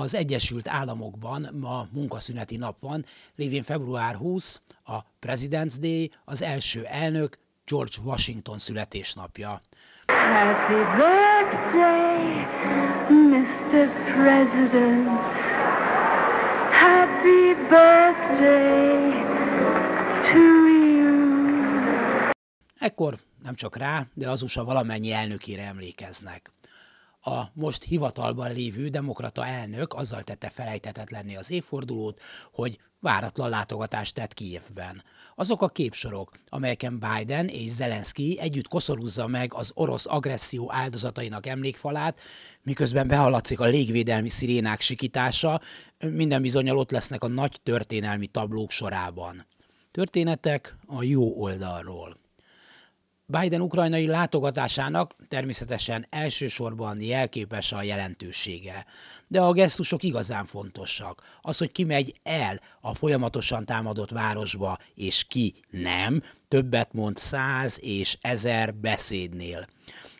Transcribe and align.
Az 0.00 0.14
Egyesült 0.14 0.68
Államokban 0.68 1.48
ma 1.60 1.88
munkaszüneti 1.92 2.56
nap 2.56 2.80
van, 2.80 3.04
lévén 3.36 3.62
február 3.62 4.14
20, 4.14 4.60
a 4.84 4.98
President's 5.20 5.74
Day, 5.80 6.10
az 6.24 6.42
első 6.42 6.84
elnök 6.84 7.38
George 7.64 7.96
Washington 8.02 8.58
születésnapja. 8.58 9.60
Happy 10.06 10.74
birthday, 10.96 12.46
Mr. 13.08 13.88
President. 14.12 15.08
Happy 16.70 17.54
birthday 17.68 19.10
to 20.32 20.66
you. 20.68 22.30
Ekkor 22.78 23.18
nem 23.42 23.54
csak 23.54 23.76
rá, 23.76 24.06
de 24.14 24.30
az 24.30 24.42
USA 24.42 24.64
valamennyi 24.64 25.12
elnökére 25.12 25.62
emlékeznek 25.62 26.52
a 27.24 27.50
most 27.52 27.82
hivatalban 27.82 28.52
lévő 28.52 28.88
demokrata 28.88 29.46
elnök 29.46 29.94
azzal 29.94 30.22
tette 30.22 30.48
felejtetetlenni 30.48 31.36
az 31.36 31.50
évfordulót, 31.50 32.20
hogy 32.52 32.78
váratlan 33.00 33.48
látogatást 33.48 34.14
tett 34.14 34.34
Kijevben. 34.34 35.02
Azok 35.34 35.62
a 35.62 35.68
képsorok, 35.68 36.30
amelyeken 36.48 36.98
Biden 36.98 37.46
és 37.46 37.70
Zelenszky 37.70 38.38
együtt 38.40 38.68
koszorúzza 38.68 39.26
meg 39.26 39.54
az 39.54 39.70
orosz 39.74 40.06
agresszió 40.06 40.72
áldozatainak 40.72 41.46
emlékfalát, 41.46 42.20
miközben 42.62 43.08
behallatszik 43.08 43.60
a 43.60 43.64
légvédelmi 43.64 44.28
szirénák 44.28 44.80
sikítása, 44.80 45.60
minden 45.98 46.42
bizonyal 46.42 46.78
ott 46.78 46.90
lesznek 46.90 47.22
a 47.24 47.28
nagy 47.28 47.60
történelmi 47.62 48.26
tablók 48.26 48.70
sorában. 48.70 49.46
Történetek 49.90 50.76
a 50.86 51.02
jó 51.02 51.42
oldalról. 51.42 52.23
Biden 53.26 53.60
ukrajnai 53.60 54.06
látogatásának 54.06 55.14
természetesen 55.28 56.06
elsősorban 56.10 57.00
jelképes 57.00 57.72
a 57.72 57.82
jelentősége. 57.82 58.86
De 59.28 59.40
a 59.40 59.52
gesztusok 59.52 60.02
igazán 60.02 60.44
fontosak. 60.44 61.22
Az, 61.42 61.58
hogy 61.58 61.72
ki 61.72 61.84
megy 61.84 62.20
el 62.22 62.60
a 62.80 62.94
folyamatosan 62.94 63.64
támadott 63.64 64.10
városba, 64.10 64.78
és 64.94 65.24
ki 65.24 65.54
nem, 65.70 66.22
többet 66.48 66.92
mond 66.92 67.16
száz 67.16 67.78
és 67.82 68.18
ezer 68.20 68.74
beszédnél. 68.74 69.66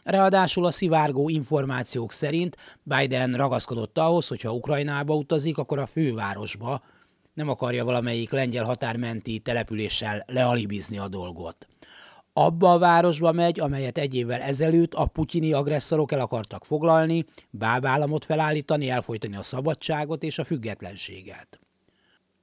Ráadásul 0.05 0.64
a 0.64 0.70
szivárgó 0.70 1.28
információk 1.28 2.12
szerint 2.12 2.56
Biden 2.83 3.34
ragaszkodott 3.34 3.98
ahhoz, 3.98 4.28
hogy 4.28 4.41
ha 4.41 4.52
Ukrajnába 4.52 5.14
utazik, 5.14 5.58
akkor 5.58 5.78
a 5.78 5.86
fővárosba, 5.86 6.83
nem 7.34 7.48
akarja 7.48 7.84
valamelyik 7.84 8.30
lengyel 8.30 8.64
határmenti 8.64 9.39
településsel 9.39 10.24
lealibizni 10.27 10.98
a 10.98 11.08
dolgot 11.08 11.68
abba 12.36 12.72
a 12.72 12.78
városba 12.78 13.32
megy, 13.32 13.60
amelyet 13.60 13.98
egy 13.98 14.14
évvel 14.14 14.40
ezelőtt 14.40 14.94
a 14.94 15.06
putyini 15.06 15.52
agresszorok 15.52 16.12
el 16.12 16.20
akartak 16.20 16.64
foglalni, 16.64 17.24
bábállamot 17.50 18.24
felállítani, 18.24 18.90
elfolytani 18.90 19.36
a 19.36 19.42
szabadságot 19.42 20.22
és 20.22 20.38
a 20.38 20.44
függetlenséget. 20.44 21.58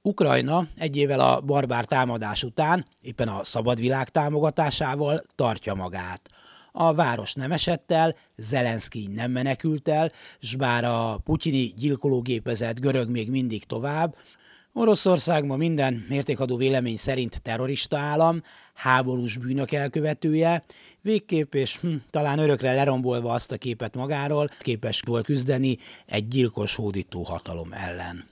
Ukrajna 0.02 0.66
egy 0.76 0.96
évvel 0.96 1.20
a 1.20 1.40
barbár 1.40 1.84
támadás 1.84 2.42
után, 2.42 2.86
éppen 3.00 3.28
a 3.28 3.44
szabad 3.44 3.80
világ 3.80 4.08
támogatásával 4.08 5.22
tartja 5.34 5.74
magát. 5.74 6.30
A 6.72 6.94
város 6.94 7.34
nem 7.34 7.52
esett 7.52 7.92
el, 7.92 8.16
Zelenszky 8.36 9.08
nem 9.14 9.30
menekült 9.30 9.88
el, 9.88 10.12
s 10.40 10.54
bár 10.54 10.84
a 10.84 11.18
putyini 11.24 11.74
gyilkológépezet 11.76 12.80
görög 12.80 13.10
még 13.10 13.30
mindig 13.30 13.64
tovább, 13.64 14.14
Oroszország 14.74 15.44
ma 15.44 15.56
minden 15.56 16.04
mértékadó 16.08 16.56
vélemény 16.56 16.96
szerint 16.96 17.42
terrorista 17.42 17.98
állam, 17.98 18.42
háborús 18.74 19.36
bűnök 19.36 19.72
elkövetője, 19.72 20.64
végképp 21.00 21.54
és 21.54 21.76
hm, 21.76 21.94
talán 22.10 22.38
örökre 22.38 22.72
lerombolva 22.72 23.32
azt 23.32 23.52
a 23.52 23.56
képet 23.56 23.94
magáról, 23.94 24.48
képes 24.60 25.00
volt 25.06 25.24
küzdeni 25.24 25.78
egy 26.06 26.28
gyilkos 26.28 26.74
hódító 26.74 27.22
hatalom 27.22 27.72
ellen. 27.72 28.28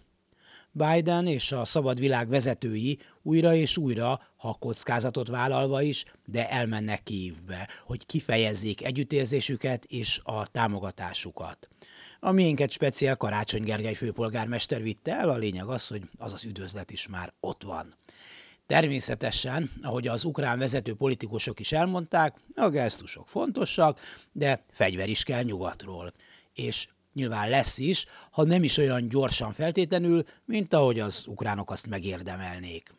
Biden 0.72 1.26
és 1.26 1.52
a 1.52 1.64
szabad 1.64 1.98
világ 1.98 2.28
vezetői 2.28 2.98
újra 3.22 3.54
és 3.54 3.76
újra, 3.76 4.20
ha 4.36 4.56
kockázatot 4.60 5.28
vállalva 5.28 5.82
is, 5.82 6.04
de 6.24 6.50
elmennek 6.50 7.02
Kijívbe, 7.02 7.68
hogy 7.86 8.06
kifejezzék 8.06 8.84
együttérzésüket 8.84 9.84
és 9.84 10.20
a 10.24 10.46
támogatásukat. 10.46 11.68
A 12.22 12.30
miénket 12.30 12.70
speciál 12.70 13.16
Karácsony 13.16 13.62
Gergely 13.62 13.94
főpolgármester 13.94 14.82
vitte 14.82 15.16
el, 15.16 15.28
a 15.28 15.36
lényeg 15.36 15.66
az, 15.66 15.86
hogy 15.86 16.02
az 16.18 16.32
az 16.32 16.44
üdvözlet 16.44 16.90
is 16.90 17.06
már 17.08 17.32
ott 17.40 17.62
van. 17.62 17.94
Természetesen, 18.66 19.70
ahogy 19.82 20.08
az 20.08 20.24
ukrán 20.24 20.58
vezető 20.58 20.94
politikusok 20.94 21.60
is 21.60 21.72
elmondták, 21.72 22.36
a 22.54 22.68
gesztusok 22.68 23.28
fontosak, 23.28 24.00
de 24.32 24.64
fegyver 24.70 25.08
is 25.08 25.22
kell 25.22 25.42
nyugatról. 25.42 26.12
És 26.54 26.88
nyilván 27.12 27.48
lesz 27.48 27.78
is, 27.78 28.06
ha 28.30 28.44
nem 28.44 28.62
is 28.62 28.76
olyan 28.76 29.08
gyorsan 29.08 29.52
feltétlenül, 29.52 30.24
mint 30.44 30.74
ahogy 30.74 31.00
az 31.00 31.24
ukránok 31.26 31.70
azt 31.70 31.86
megérdemelnék. 31.86 32.94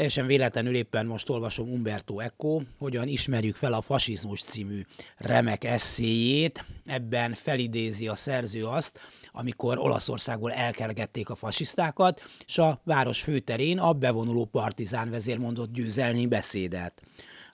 Teljesen 0.00 0.26
véletlenül 0.26 0.74
éppen 0.74 1.06
most 1.06 1.28
olvasom 1.28 1.72
Umberto 1.72 2.18
Eco, 2.18 2.60
hogyan 2.78 3.08
ismerjük 3.08 3.54
fel 3.56 3.72
a 3.72 3.80
fasizmus 3.80 4.42
című 4.42 4.82
remek 5.16 5.64
eszéjét. 5.64 6.64
Ebben 6.86 7.34
felidézi 7.34 8.08
a 8.08 8.14
szerző 8.14 8.66
azt, 8.66 8.98
amikor 9.32 9.78
Olaszországból 9.78 10.52
elkergették 10.52 11.30
a 11.30 11.34
fasisztákat, 11.34 12.22
és 12.46 12.58
a 12.58 12.80
város 12.84 13.20
főterén 13.22 13.78
a 13.78 13.92
bevonuló 13.92 14.44
partizán 14.44 15.10
vezér 15.10 15.38
mondott 15.38 15.72
győzelmi 15.72 16.26
beszédet. 16.26 17.02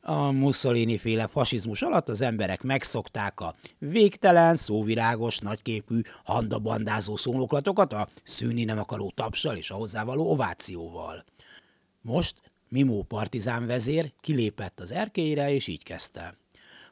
A 0.00 0.30
Mussolini 0.30 0.98
féle 0.98 1.26
fasizmus 1.26 1.82
alatt 1.82 2.08
az 2.08 2.20
emberek 2.20 2.62
megszokták 2.62 3.40
a 3.40 3.54
végtelen, 3.78 4.56
szóvirágos, 4.56 5.38
nagyképű, 5.38 6.00
handabandázó 6.24 7.16
szónoklatokat 7.16 7.92
a 7.92 8.08
szűni 8.22 8.64
nem 8.64 8.78
akaró 8.78 9.12
tapsal 9.14 9.56
és 9.56 9.70
a 9.70 9.74
hozzávaló 9.74 10.30
ovációval. 10.30 11.24
Most 12.06 12.34
Mimó 12.68 13.02
partizán 13.02 13.66
vezér 13.66 14.12
kilépett 14.20 14.80
az 14.80 14.92
erkélyre, 14.92 15.52
és 15.52 15.66
így 15.66 15.82
kezdte. 15.82 16.34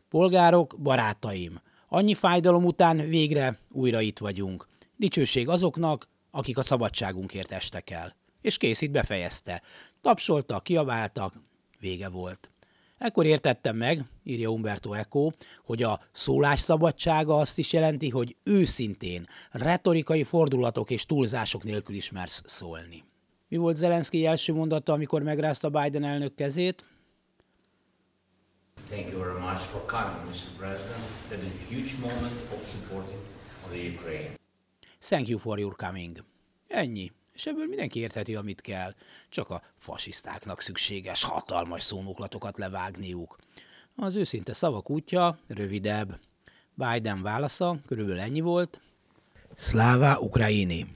Polgárok, 0.08 0.76
barátaim, 0.78 1.60
annyi 1.88 2.14
fájdalom 2.14 2.64
után 2.64 2.96
végre 2.96 3.58
újra 3.70 4.00
itt 4.00 4.18
vagyunk. 4.18 4.68
Dicsőség 4.96 5.48
azoknak, 5.48 6.08
akik 6.30 6.58
a 6.58 6.62
szabadságunkért 6.62 7.52
estek 7.52 7.90
el. 7.90 8.16
És 8.40 8.56
kész 8.56 8.86
befejezte. 8.86 9.62
Tapsoltak, 10.00 10.62
kiabáltak, 10.62 11.34
vége 11.80 12.08
volt. 12.08 12.50
Ekkor 12.98 13.26
értettem 13.26 13.76
meg, 13.76 14.04
írja 14.24 14.48
Umberto 14.48 14.92
Eco, 14.92 15.30
hogy 15.64 15.82
a 15.82 16.00
szólás 16.12 16.60
szabadsága 16.60 17.38
azt 17.38 17.58
is 17.58 17.72
jelenti, 17.72 18.08
hogy 18.08 18.36
őszintén, 18.42 19.26
retorikai 19.50 20.24
fordulatok 20.24 20.90
és 20.90 21.06
túlzások 21.06 21.62
nélkül 21.64 21.94
ismersz 21.94 22.42
szólni. 22.46 23.04
Mi 23.48 23.56
volt 23.56 23.76
Zelenszky 23.76 24.26
első 24.26 24.52
mondata, 24.52 24.92
amikor 24.92 25.22
megrázta 25.22 25.70
Biden 25.70 26.04
elnök 26.04 26.34
kezét? 26.34 26.84
Thank 28.88 29.10
you 29.10 29.18
very 29.22 29.40
much 29.40 29.60
for 29.60 29.84
coming, 29.86 30.28
Mr. 30.28 30.56
President. 30.56 31.04
That 31.28 31.42
is 31.42 31.50
a 31.50 31.74
huge 31.74 31.92
moment 32.00 32.52
of 32.52 32.68
supporting 32.68 33.18
of 33.64 33.70
the 33.70 33.88
Ukraine. 33.88 34.34
Thank 34.98 35.28
you 35.28 35.38
for 35.38 35.58
your 35.58 35.76
coming. 35.76 36.24
Ennyi. 36.68 37.12
És 37.32 37.46
ebből 37.46 37.66
mindenki 37.66 37.98
értheti, 37.98 38.34
amit 38.34 38.60
kell. 38.60 38.94
Csak 39.28 39.50
a 39.50 39.62
fasisztáknak 39.76 40.60
szükséges 40.60 41.24
hatalmas 41.24 41.82
szónoklatokat 41.82 42.58
levágniuk. 42.58 43.36
Az 43.96 44.14
őszinte 44.14 44.52
szavak 44.52 44.90
útja 44.90 45.38
rövidebb. 45.46 46.18
Biden 46.74 47.22
válasza 47.22 47.76
körülbelül 47.86 48.20
ennyi 48.20 48.40
volt. 48.40 48.80
Szláva 49.54 50.18
Ukraini. 50.18 50.86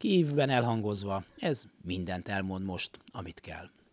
Kívben 0.00 0.50
elhangozva, 0.50 1.24
ez 1.38 1.64
mindent 1.84 2.28
elmond 2.28 2.64
most, 2.64 2.98
amit 3.12 3.40
kell. 3.40 3.70